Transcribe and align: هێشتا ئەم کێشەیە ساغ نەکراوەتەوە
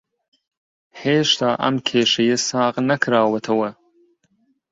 هێشتا 1.01 1.49
ئەم 1.61 1.75
کێشەیە 1.87 2.37
ساغ 2.49 2.75
نەکراوەتەوە 2.89 3.69